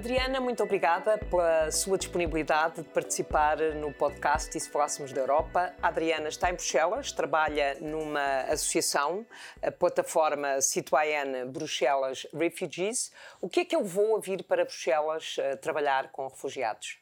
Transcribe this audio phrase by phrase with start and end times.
[0.00, 5.74] Adriana, muito obrigada pela sua disponibilidade de participar no podcast E se falássemos da Europa.
[5.82, 9.26] A Adriana está em Bruxelas, trabalha numa associação,
[9.62, 13.12] a plataforma Citoyenne Bruxelas Refugees.
[13.42, 16.98] O que é que eu vou a vir para Bruxelas uh, trabalhar com refugiados?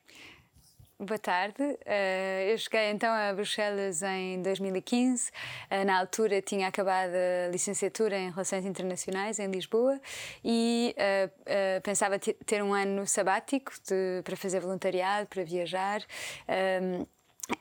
[1.01, 1.63] Boa tarde.
[1.63, 5.29] Uh, eu cheguei então a Bruxelas em 2015.
[5.29, 5.33] Uh,
[5.71, 10.01] eh, na altura tinha acabado a licenciatura em Relações Internacionais em Lisboa
[10.45, 16.03] e uh, pensava ter um ano sabático de, para fazer voluntariado, para viajar.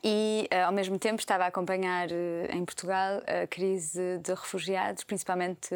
[0.04, 2.08] E, uh, ao mesmo tempo, estava a acompanhar
[2.50, 5.70] em Portugal a crise de refugiados, principalmente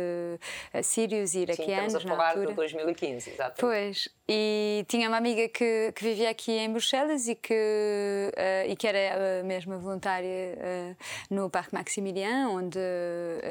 [0.83, 1.93] sírios e iraquianos.
[1.93, 3.61] Sim, estamos a falar de 2015, exatamente.
[3.61, 8.33] Pois, e tinha uma amiga que, que vivia aqui em Bruxelas e que,
[8.67, 10.97] e que era a mesma voluntária
[11.29, 12.79] no Parque Maximilien, onde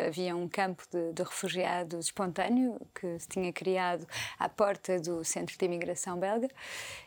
[0.08, 4.08] havia um campo de, de, refugiados espontâneo que se tinha criado
[4.40, 6.50] à porta do Centro de Imigração belga.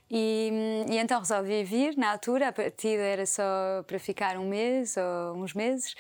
[0.09, 4.95] E, e, então resolvi vir na altura, a partida era só para ficar um mês
[4.97, 5.97] ou uns meses.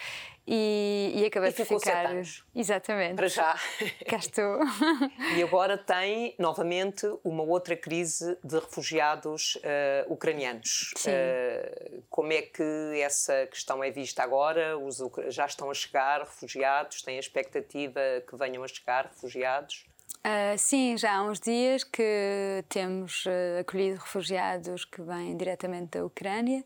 [0.46, 2.06] E, e acabei e por ficar.
[2.06, 2.44] anos.
[2.54, 3.16] Exatamente.
[3.16, 3.58] Para já.
[4.06, 4.60] Cá estou.
[5.36, 10.92] e agora tem novamente uma outra crise de refugiados uh, ucranianos.
[10.96, 11.10] Sim.
[11.10, 12.62] Uh, como é que
[13.00, 14.76] essa questão é vista agora?
[14.78, 17.02] Os, já estão a chegar refugiados?
[17.02, 19.86] Tem a expectativa que venham a chegar refugiados?
[20.26, 26.06] Uh, sim, já há uns dias que temos uh, acolhido refugiados que vêm diretamente da
[26.06, 26.64] Ucrânia.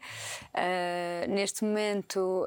[0.55, 2.47] Uh, neste momento,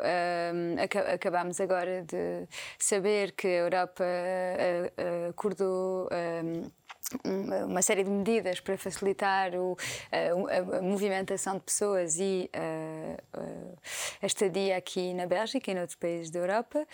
[0.82, 2.48] ac acabamos agora de
[2.80, 4.06] saber que a Europa
[5.30, 6.08] acordou
[7.68, 9.76] uma série de medidas para facilitar o,
[10.12, 13.40] a, a, movimentação de pessoas e a,
[14.22, 16.88] a, estadia aqui na Bélgica e noutros países da Europa.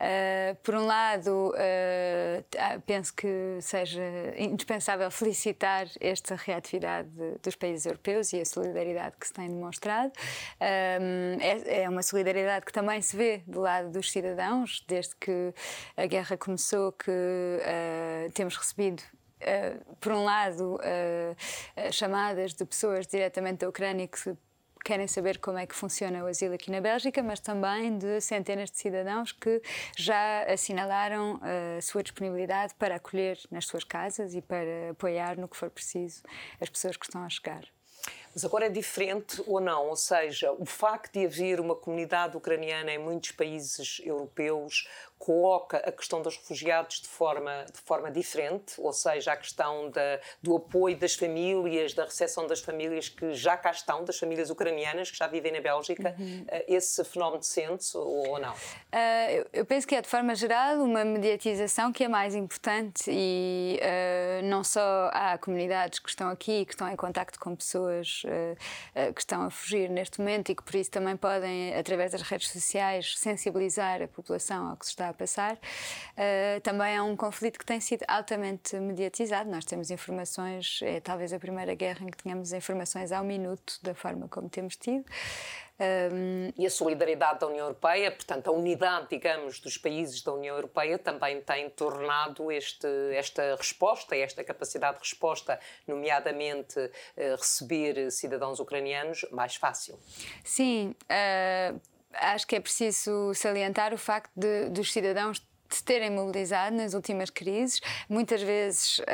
[0.00, 4.02] Uh, por um lado, uh, penso que seja
[4.38, 7.10] indispensável felicitar esta reatividade
[7.42, 10.10] dos países europeus e a solidariedade que se tem demonstrado.
[10.58, 15.52] Um, é, é, uma solidariedade que também se vê do lado dos cidadãos, desde que
[15.94, 19.02] a guerra começou, que uh, temos recebido
[19.40, 24.36] Uh, por um lado, uh, uh, chamadas de pessoas diretamente da Ucrânia que
[24.84, 28.70] querem saber como é que funciona o asilo aqui na Bélgica, mas também de centenas
[28.70, 29.62] de cidadãos que
[29.96, 35.56] já assinalaram a sua disponibilidade para acolher nas suas casas e para apoiar no que
[35.56, 36.22] for preciso
[36.60, 37.64] as pessoas que estão a chegar.
[38.32, 39.88] Mas agora é diferente ou não?
[39.88, 44.88] Ou seja, o facto de haver uma comunidade ucraniana em muitos países europeus
[45.20, 50.18] coloca a questão dos refugiados de forma, de forma diferente, ou seja, a questão da,
[50.42, 55.10] do apoio das famílias, da recepção das famílias que já cá estão, das famílias ucranianas
[55.10, 56.46] que já vivem na Bélgica, uhum.
[56.48, 58.52] Eh, esse fenómeno sente-se ou, não?
[58.54, 63.78] Uh, eu penso que é, de forma geral, uma mediatização que é mais importante e
[63.82, 69.12] uh, não só há comunidades que estão aqui, que estão em contacto com pessoas uh,
[69.12, 72.48] que estão a fugir neste momento e que por isso também podem, através das redes
[72.48, 77.58] sociais, sensibilizar a população ao que se está a passar, uh, também é um conflito
[77.58, 79.50] que tem sido altamente mediatizado.
[79.50, 83.94] Nós temos informações, é talvez a primeira guerra em que tínhamos informações ao minuto da
[83.94, 85.04] forma como temos tido.
[85.80, 90.54] Um, e a solidariedade da União Europeia, portanto, a unidade, digamos, dos países da União
[90.54, 96.90] Europeia também tem tornado este, esta resposta, esta capacidade de resposta, nomeadamente uh,
[97.38, 99.98] receber cidadãos ucranianos, mais fácil.
[100.44, 100.94] Sim.
[101.04, 106.94] Uh acho que é preciso salientar o facto de, dos cidadãos se terem mobilizado nas
[106.94, 109.04] últimas crises, muitas vezes uh,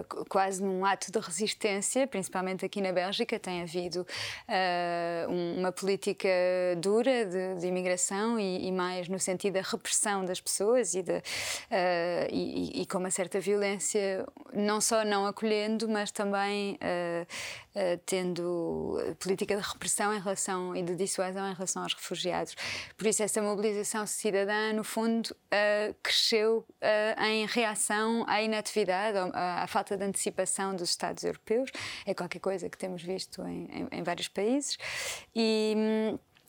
[0.00, 4.06] uh, quase num ato de resistência, principalmente aqui na Bélgica, tem havido
[4.48, 6.28] uh, uma política
[6.78, 11.22] dura de, de imigração e, e, mais no sentido da repressão das pessoas e, de,
[12.30, 16.78] e, e, com uma certa violência, não só não acolhendo, mas também
[18.06, 22.54] tendo política de repressão em relação e de dissuasão em relação aos refugiados.
[22.96, 29.62] Por isso, essa mobilização cidadã, no fundo, uh, cresceu uh, em reação à inatividade, à,
[29.62, 31.70] à, falta de antecipação dos Estados europeus.
[32.04, 34.76] É qualquer coisa que temos visto em, em, em vários países.
[35.34, 35.74] E.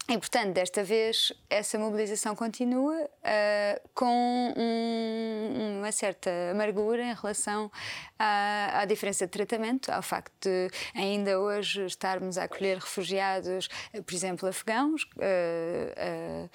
[0.09, 7.71] E, portanto, desta vez, essa mobilização continua uh, com um, uma certa amargura em relação
[8.19, 13.69] à, à, diferença de tratamento, ao facto de ainda hoje estarmos a acolher refugiados,
[14.05, 16.49] por exemplo, afegãos, uh, uh,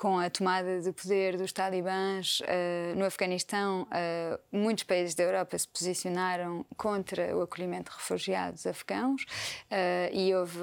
[0.00, 5.58] com a tomada de poder dos talibãs uh, no Afeganistão, uh, muitos países da Europa
[5.58, 10.58] se posicionaram contra o acolhimento de refugiados afegãos uh, e houve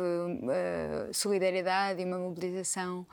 [1.13, 3.06] solidariedade e uma mobilização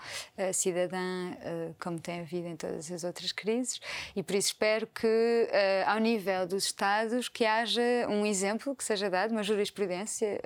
[0.53, 1.33] cidadã,
[1.79, 3.81] como tem havido em todas as outras crises.
[4.17, 5.49] E por isso espero que,
[5.87, 10.41] ao nível dos Estados, que haja um exemplo que seja dado, uma jurisprudência,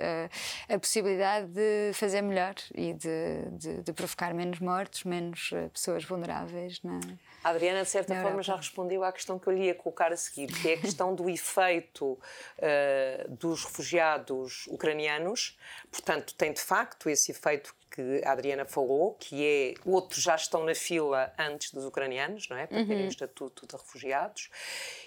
[0.67, 6.81] a possibilidade de fazer melhor e de, de, de provocar menos mortos, menos pessoas vulneráveis
[6.83, 6.99] na.
[7.43, 10.17] A Adriana, de certa forma, já respondeu à questão que eu lhe ia colocar a
[10.17, 15.57] seguir, que é a questão do efeito uh, dos refugiados ucranianos.
[15.89, 20.63] Portanto, tem de facto esse efeito que a Adriana falou, que é outros já estão
[20.63, 22.65] na fila antes dos ucranianos, não é?
[22.65, 23.07] Para terem uhum.
[23.07, 24.49] o estatuto de refugiados.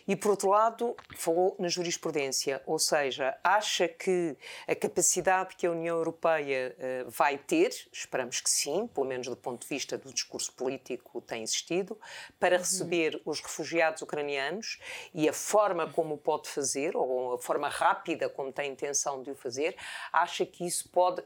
[0.06, 4.37] E, por outro lado, falou na jurisprudência, ou seja, acha que
[4.69, 9.37] a capacidade que a União Europeia uh, vai ter, esperamos que sim, pelo menos do
[9.37, 11.99] ponto de vista do discurso político tem existido,
[12.39, 12.62] para uhum.
[12.62, 14.79] receber os refugiados ucranianos
[15.15, 19.35] e a forma como pode fazer, ou a forma rápida como tem intenção de o
[19.35, 19.77] fazer,
[20.12, 21.23] acha que isso pode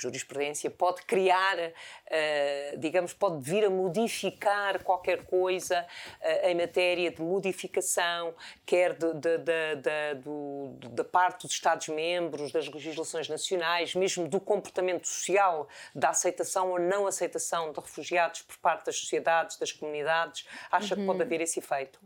[0.00, 5.86] jurisprudência pode criar, uh, digamos, pode vir a modificar qualquer coisa
[6.20, 12.68] uh, em matéria de modificação, quer de, de, de, do, da parte dos Estados-membros, das
[12.68, 18.86] legislações nacionais, mesmo do comportamento social, da aceitação ou não aceitação de refugiados por parte
[18.86, 20.46] das sociedades, das comunidades.
[20.70, 21.00] Acha uhum.
[21.00, 21.24] que pode uhum.
[21.24, 22.00] haver esse efeito?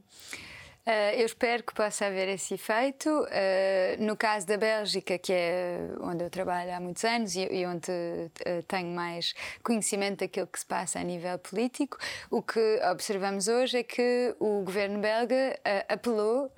[0.86, 3.08] Uh, eu espero que possa haver esse efeito.
[3.08, 7.66] Uh, no caso da Bélgica, que é onde eu trabalho há muitos anos e, e
[7.66, 11.96] onde uh, tenho mais conhecimento daquilo que se passa a nível político,
[12.30, 15.58] o que observamos hoje é que o governo belga
[15.88, 16.52] apelou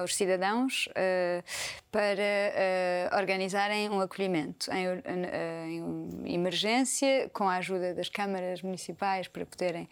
[0.00, 0.88] aos cidadãos
[1.90, 4.86] para organizarem um acolhimento em,
[6.24, 9.88] em, emergência, com a ajuda das câmaras municipais, para poderem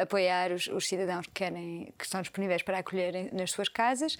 [0.00, 4.16] apoiar os, os cidadãos que, querem, que estão disponíveis para acolher nas suas casas.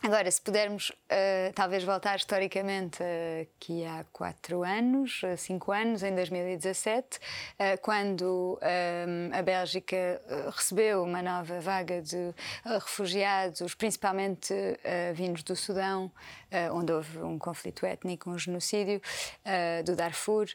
[0.00, 6.04] Agora, se pudermos uh, talvez voltar historicamente uh, aqui há quatro anos, uh, cinco anos,
[6.04, 8.58] em 2017, uh, quando
[9.32, 10.20] a Bélgica
[10.54, 12.32] recebeu uma nova vaga de
[12.64, 14.54] refugiados, principalmente
[15.14, 16.10] vindos do Sudão,
[16.72, 19.00] onde houve um conflito étnico, um genocídio,
[19.84, 20.46] do Darfur,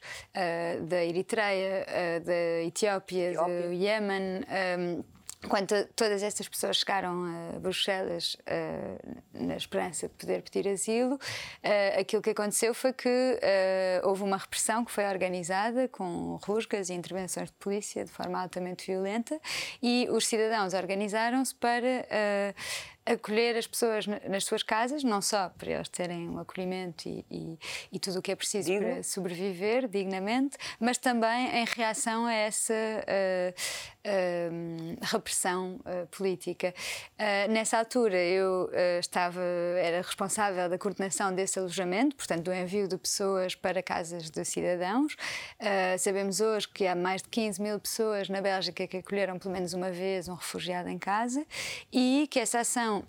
[0.87, 1.85] da Eritreia,
[2.23, 3.61] da Etiópia, Etiópia.
[3.61, 4.43] do Iémen.
[4.79, 5.12] Um,
[5.47, 7.25] quando todas estas pessoas chegaram
[7.55, 13.09] a Bruxelas uh, na esperança de poder pedir asilo, uh, aquilo que aconteceu foi que
[13.09, 18.41] uh, houve uma repressão que foi organizada com rusgas e intervenções de polícia de forma
[18.41, 19.39] altamente violenta
[19.81, 22.05] e os cidadãos organizaram-se para
[23.05, 27.59] acolher as pessoas nas suas casas, não só para eles terem um acolhimento e, e,
[27.91, 28.83] e tudo o que é preciso Digo.
[28.83, 33.53] para sobreviver dignamente, mas também em reação a essa uh,
[34.07, 36.73] uh, repressão uh, política.
[37.49, 38.69] nessa altura eu
[38.99, 44.45] estava, era responsável da coordenação desse alojamento, portanto do envio de pessoas para casas de
[44.45, 45.15] cidadãos.
[45.99, 49.73] sabemos hoje que há mais de 15 mil pessoas na Bélgica que acolheram pelo menos
[49.73, 51.45] uma vez um refugiado em casa
[51.91, 53.02] e que essa ação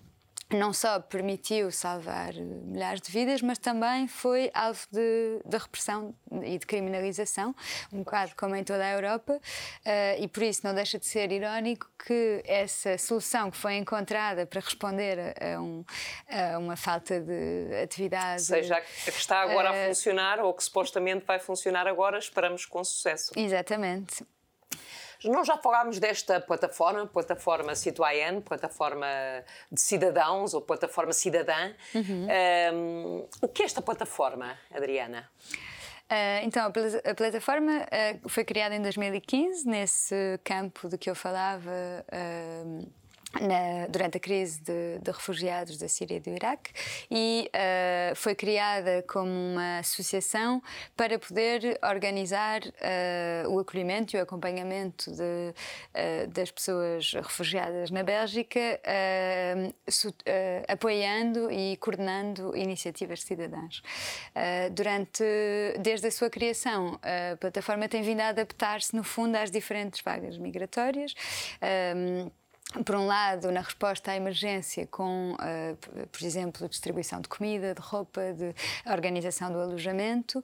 [0.54, 6.58] não só permitiu salvar milhares de vidas, mas também foi alvo de, de repressão e
[6.58, 7.54] de criminalização,
[7.92, 11.30] um bocado como em toda a Europa, uh, e por isso não deixa de ser
[11.32, 15.84] irónico que essa solução que foi encontrada para responder a, um,
[16.29, 18.43] a uma falta de atividade.
[18.43, 22.19] Seja, a que está agora uh, a eh, funcionar ou que supostamente vai funcionar agora,
[22.19, 23.32] esperamos com sucesso.
[23.36, 24.24] Exatamente.
[25.24, 29.06] Nós já falámos desta plataforma, plataforma Citoyen, plataforma
[29.70, 31.72] de cidadãos ou plataforma cidadã.
[31.94, 32.28] Uhum.
[32.74, 35.28] Um, o que é esta plataforma, Adriana?
[36.04, 41.70] Uh, então, a, plataforma uh, foi criada em 2015, nesse campo de que eu falava.
[42.12, 43.04] Uh,
[43.41, 46.72] na, durante a crise de, de, refugiados da Síria e do Iraque
[47.10, 50.62] e uh, foi criada como uma associação
[50.96, 58.03] para poder organizar uh, o acolhimento e o acompanhamento de, uh, das pessoas refugiadas na
[58.03, 58.81] Bélgica,
[60.69, 63.82] apoiando e coordenando iniciativas cidadãs.
[64.72, 65.24] durante,
[65.81, 70.38] desde a sua criação, a plataforma tem vindo a adaptar-se, no fundo, às diferentes vagas
[70.38, 71.14] migratórias
[72.82, 77.81] por um lado, na resposta à emergência, com, uh, por exemplo, distribuição de comida, de
[77.81, 78.54] roupa, de
[78.90, 80.43] organização do alojamento,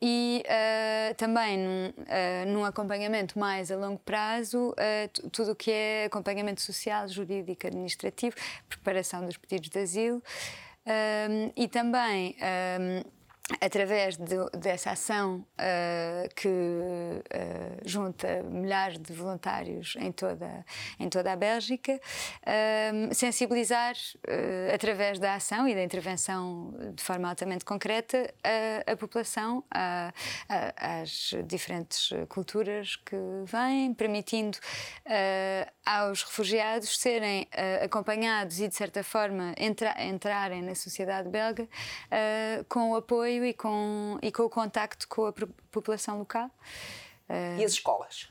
[0.00, 4.74] e uh, também num, uh, num, acompanhamento mais a longo prazo,
[5.32, 8.34] tudo o que é acompanhamento social, jurídico, administrativo,
[8.68, 10.22] preparação dos pedidos de asilo,
[11.54, 12.34] e também
[13.60, 17.22] através de, dessa ação uh, que uh,
[17.84, 20.64] junta milhares de voluntários em toda,
[21.00, 23.94] em toda a Bélgica, uh, sensibilizar
[24.72, 29.64] através da ação e da intervenção de forma altamente concreta a, a população
[30.76, 34.58] às diferentes culturas que vêm, permitindo
[35.84, 37.48] aos refugiados serem
[37.82, 41.66] acompanhados e, de certa forma, entra, entrarem na sociedade belga
[42.68, 45.32] com o apoio apoio e com, e com o contacto com a
[45.70, 46.50] população local.
[47.58, 48.28] E as escolas?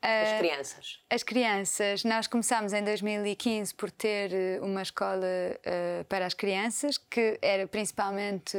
[0.00, 1.00] As uh, crianças?
[1.10, 6.96] As crianças, nós começámos em 2015 por ter eh, uma escola uh, para as crianças,
[6.98, 8.56] que era principalmente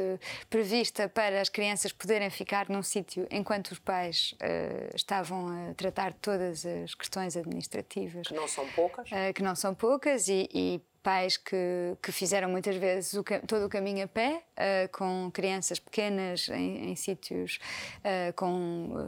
[0.50, 6.12] prevista para as crianças poderem ficar num sítio enquanto os pais uh, estavam a tratar
[6.12, 8.26] todas as questões administrativas.
[8.26, 9.08] Que não são poucas.
[9.34, 13.68] que não são poucas e, e pais que, que fizeram muitas vezes o, todo o
[13.68, 17.58] caminho a pé, uh, com crianças pequenas em, em sítios
[17.98, 18.50] uh, com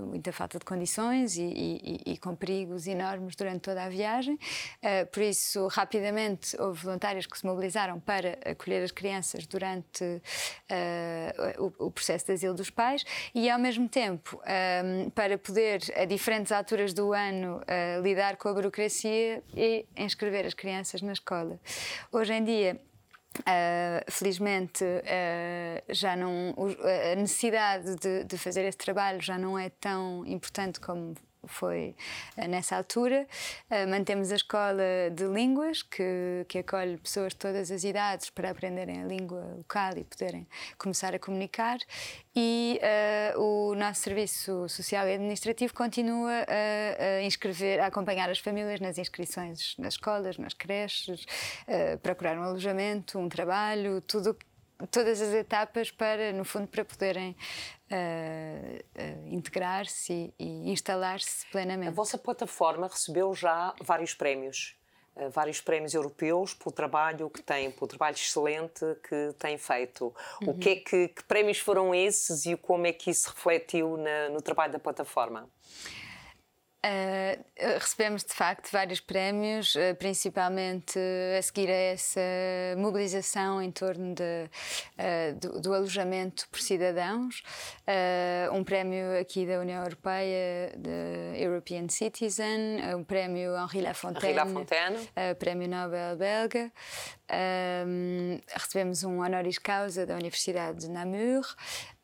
[0.08, 4.34] muita falta de condições e, e, e, com perigos enormes durante toda a viagem.
[4.34, 10.22] Uh, por isso, rapidamente houve voluntários que se mobilizaram para acolher as crianças durante
[11.58, 14.40] o, o, processo de asilo dos pais e, ao mesmo tempo,
[15.14, 17.60] para poder, a diferentes alturas do ano,
[18.02, 21.58] lidar com a burocracia e inscrever as crianças na escola.
[22.10, 22.80] Hoje em dia,
[23.38, 29.70] Uh, felizmente uh, já não a necessidade de, de, fazer esse trabalho já não é
[29.70, 31.14] tão importante como
[31.46, 31.94] foi
[32.36, 33.26] uh, nessa altura.
[33.88, 34.82] mantemos a escola
[35.12, 39.92] de línguas que, que acolhe pessoas de todas as idades para aprenderem a língua local
[39.96, 40.46] e poderem
[40.78, 41.78] começar a comunicar
[42.34, 42.80] e
[43.36, 48.80] uh, o nosso serviço social e administrativo continua a, a, inscrever, a acompanhar as famílias
[48.80, 51.24] nas inscrições nas escolas, nas creches,
[51.68, 54.36] uh, procurar um alojamento, um trabalho, tudo,
[54.90, 57.36] todas as etapas para, no fundo, para poderem
[57.90, 61.88] uh, integrar-se e, e instalar-se plenamente.
[61.88, 64.76] A vossa plataforma recebeu já vários prémios
[65.14, 70.04] eh, vários prémios europeus pelo trabalho que tem, pelo trabalho excelente que tem feito.
[70.40, 70.50] Uhum.
[70.50, 74.30] O que é que, que, prémios foram esses e como é que isso refletiu na,
[74.30, 75.46] no trabalho da plataforma?
[76.84, 77.40] Uh,
[77.78, 80.98] recebemos de facto vários prémios, uh, principalmente
[81.38, 82.20] a seguir a essa
[82.76, 84.50] mobilização em torno de,
[84.98, 87.40] uh, do, do, alojamento por cidadãos.
[88.52, 95.08] um prémio aqui da União Europeia, de European Citizen, um prémio Henri Lafontaine, Henri Lafontaine.
[95.38, 96.72] prémio Nobel belga.
[98.54, 101.46] recebemos um honoris causa da Universidade de Namur.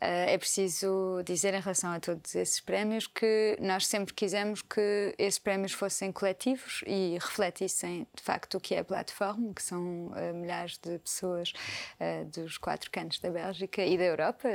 [0.00, 5.12] Uh, é preciso dizer em relação a todos esses prémios que nós sempre quisemos que
[5.18, 10.06] esses prémios fossem coletivos e refletissem de facto o que é a plataforma, que são
[10.06, 11.52] uh, milhares de pessoas
[12.00, 14.48] uh, dos quatro cantos da Bélgica e da Europa.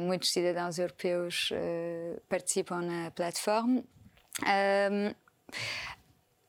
[0.00, 1.50] muitos cidadãos europeus
[2.28, 3.84] participam na plataforma.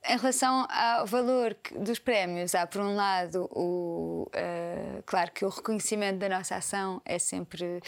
[0.06, 5.50] Em relação ao valor dos prémios, há por um lado o uh, claro que o
[5.50, 7.82] reconhecimento da nossa ação é sempre uh,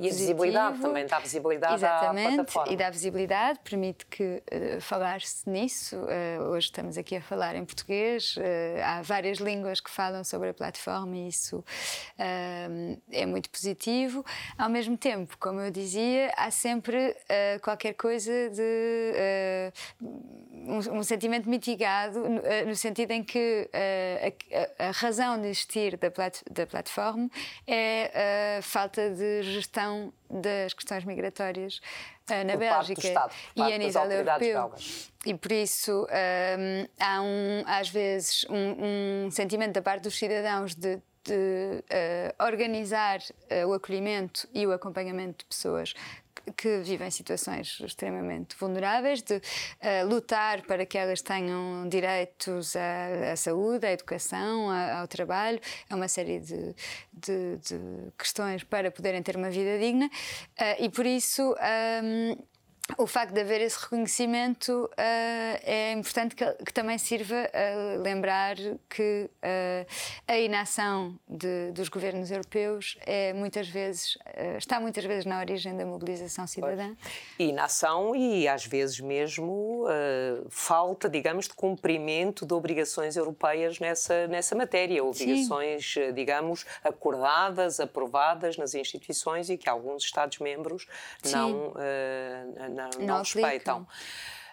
[0.00, 2.72] e a visibilidade também dá visibilidade Exatamente, à plataforma.
[2.72, 5.96] e dá visibilidade, permite que uh, falar-se nisso.
[6.50, 8.34] hoje estamos aqui a falar em português,
[8.84, 11.64] há várias línguas que falam sobre a plataforma e isso
[12.18, 14.24] é muito positivo.
[14.56, 17.16] Ao mesmo tempo, como eu dizia, há sempre
[17.62, 19.72] qualquer coisa de
[20.66, 24.32] um, um sentimento completamente mitigado eh, no sentido em que eh,
[24.78, 27.28] a, a, razão de existir da, plat, da plataforma
[27.66, 31.80] é a falta de gestão das questões migratórias
[32.28, 34.74] na por Bélgica Estado, e a nível europeu.
[35.24, 40.18] E por isso um, ehm, há um, às vezes um, um, sentimento da parte dos
[40.18, 45.94] cidadãos de, de uh, organizar uh, o acolhimento e o acompanhamento de pessoas
[46.56, 53.36] que vivem situações extremamente vulneráveis, de uh, lutar para que elas tenham direitos à, à
[53.36, 56.74] saúde, à educação, à, ao trabalho, é uma série de,
[57.12, 61.42] de, de, questões para poderem ter uma vida digna uh, e por isso.
[61.42, 62.38] Um, ehm,
[62.98, 68.56] o facto de haver esse reconhecimento uh, é importante que, que, também sirva a lembrar
[68.88, 69.86] que uh,
[70.26, 75.76] a inação de, dos governos europeus é muitas vezes uh, está muitas vezes na origem
[75.76, 76.94] da mobilização cidadã.
[76.94, 77.48] Pois.
[77.48, 79.84] Inação e às vezes mesmo
[80.48, 86.12] falta, digamos, de cumprimento de obrigações europeias nessa nessa matéria, obrigações, Sim.
[86.12, 90.86] digamos, acordadas, aprovadas nas instituições e que alguns Estados membros
[91.24, 91.74] não
[92.76, 93.82] não, não, não respeitam.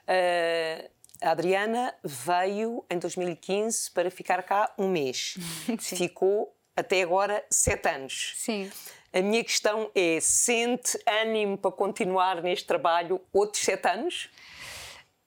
[0.08, 0.90] Uh,
[1.22, 5.36] a Adriana veio em 2015 para ficar cá um mês.
[5.80, 8.34] Ficou até agora sete anos.
[8.36, 8.72] Sim.
[9.14, 14.30] A minha questão é: sente ânimo para continuar neste trabalho outros sete anos?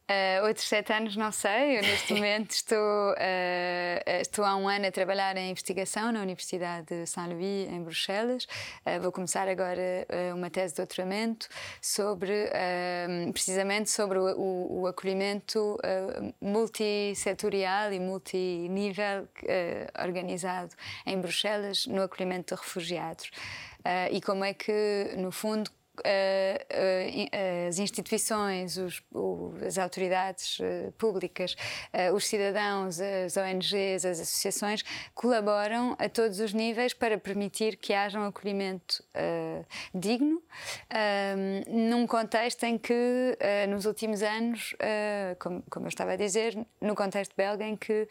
[0.08, 1.78] Uh, outros sete anos, não sei.
[1.78, 6.86] Eu, neste momento, estou, uh, estou há um ano a trabalhar em investigação na Universidade
[6.86, 8.44] de Saint-Louis, em Bruxelas.
[8.86, 11.48] Uh, vou começar agora uma tese de doutoramento
[11.80, 12.50] sobre,
[13.32, 15.78] precisamente sobre o, o, o acolhimento
[16.40, 19.28] multissetorial e multinível
[20.02, 23.30] organizado em Bruxelas no acolhimento de refugiados.
[24.10, 25.70] e como é que, no fundo,
[27.68, 29.02] as instituições, os,
[29.66, 31.56] as autoridades eh, públicas,
[31.92, 34.82] eh, os cidadãos, as ONGs, as associações
[35.14, 39.04] colaboram a todos os níveis para permitir que haja um acolhimento
[39.94, 43.36] digno, uh, num contexto em que,
[43.68, 44.74] nos últimos anos,
[45.38, 48.08] como, como, eu estava a dizer, no contexto belga, em que,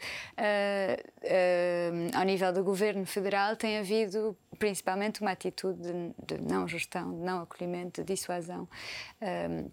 [2.14, 7.20] ao nível do governo federal, tem havido principalmente uma atitude de, de não gestão, de
[7.20, 8.68] não acolhimento, de dissuasão
[9.20, 9.70] um,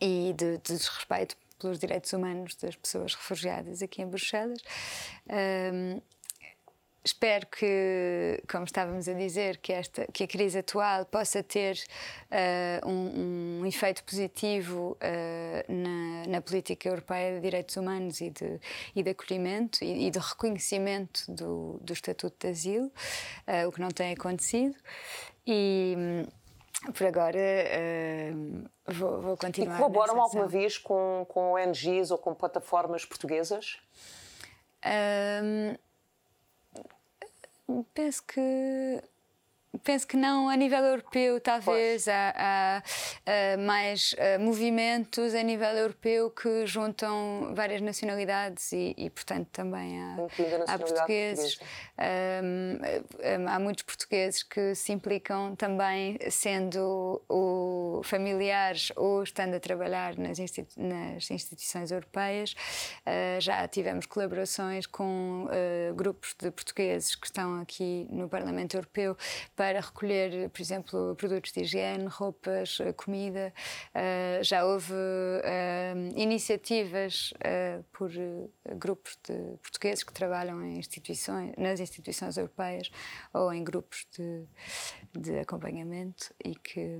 [0.00, 4.58] e de, de, desrespeito pelos direitos humanos das pessoas refugiadas aqui em Bruxelas.
[5.28, 6.00] Um,
[7.04, 11.76] espero que, como estávamos a dizer, que, esta, que a crise atual possa ter
[12.30, 18.60] uh, um, um, efeito positivo uh, na, na, política europeia de direitos humanos e de,
[18.94, 23.80] e de acolhimento e, e de reconhecimento do, do Estatuto de Asilo, uh, o que
[23.80, 24.76] não tem acontecido.
[25.44, 25.96] E
[26.90, 27.38] por agora
[28.86, 29.74] vou, vou, continuar.
[29.74, 33.78] E colaboram alguma vez com, com ONGs ou com plataformas portuguesas?
[34.84, 35.76] Um,
[37.94, 39.02] penso que
[39.84, 42.82] penso que não a nível europeu talvez há, há,
[43.26, 50.78] há, mais movimentos a nível europeu que juntam várias nacionalidades e, e portanto também há,
[50.78, 51.58] portugueses.
[51.98, 60.16] um, há muitos portugueses que se implicam também sendo o, familiares ou estando a trabalhar
[60.16, 62.54] nas, institu nas instituições europeias.
[63.06, 69.16] Uh, já tivemos colaborações com uh, grupos de portugueses que estão aqui no Parlamento Europeu
[69.62, 73.54] para recolher, por exemplo, produtos de higiene, roupas, eh, comida.
[73.94, 77.32] Uh, já houve uh, iniciativas
[77.92, 78.10] por
[78.74, 82.90] grupos de portugueses que trabalham em instituições, nas instituições europeias
[83.32, 84.44] ou em grupos de,
[85.16, 86.98] de acompanhamento e que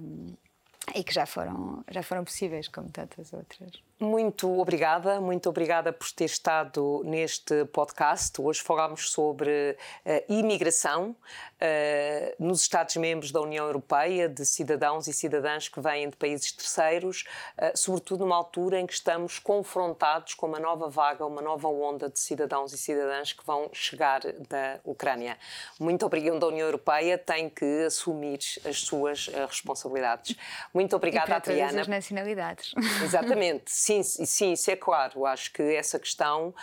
[0.94, 3.72] e que já foram já foram possíveis como tantas outras.
[4.02, 8.40] Muito obrigada, muito obrigada por ter estado neste podcast.
[8.42, 15.68] Hoje falámos sobre uh, imigração uh, nos Estados-membros da União Europeia, de cidadãos e cidadãs
[15.68, 20.58] que vêm de países terceiros, uh, sobretudo numa altura em que estamos confrontados com uma
[20.58, 25.38] nova vaga, uma nova onda de cidadãos e cidadãs que vão chegar da Ucrânia.
[25.78, 26.44] Muito obrigada.
[26.44, 30.36] A União Europeia tem que assumir as suas responsabilidades.
[30.74, 31.68] Muito obrigada, e para Adriana.
[31.68, 32.74] Todas as nacionalidades.
[33.04, 33.70] Exatamente.
[34.00, 35.26] Sim, sim, isso é claro.
[35.26, 36.54] Acho que essa questão, uh,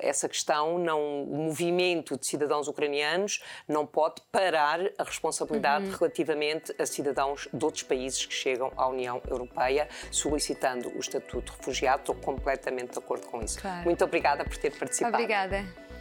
[0.00, 5.96] essa questão, não, o movimento de cidadãos ucranianos não pode parar a responsabilidade uhum.
[5.96, 11.58] relativamente a cidadãos de outros países que chegam à União Europeia solicitando o estatuto de
[11.58, 12.00] refugiado.
[12.00, 13.60] Estou completamente de acordo com isso.
[13.60, 13.84] Claro.
[13.84, 15.14] Muito obrigada por ter participado.
[15.14, 15.91] Obrigada.